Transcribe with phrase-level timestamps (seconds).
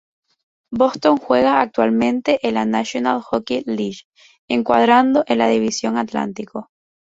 [0.71, 3.97] Boston juega actualmente en la National Hockey League,
[4.49, 6.71] encuadrado en la División Atlántico.